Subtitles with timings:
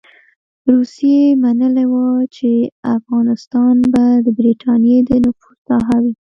[0.71, 2.51] روسيې منلې وه چې
[2.97, 6.13] افغانستان به د برټانیې د نفوذ ساحه وي.